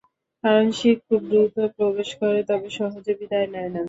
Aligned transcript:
কারণ, 0.43 0.65
শীত 0.71 0.97
খুব 1.07 1.21
দ্রুত 1.29 1.55
প্রবেশ 1.77 2.09
করে, 2.19 2.39
তবে 2.49 2.67
সহজে 2.77 3.13
বিদায় 3.19 3.47
নেয় 3.53 3.69
না। 3.69 3.79